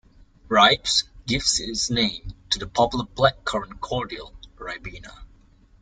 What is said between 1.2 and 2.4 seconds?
gives its name